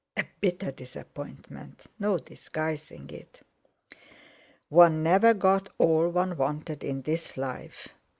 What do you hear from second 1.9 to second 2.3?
no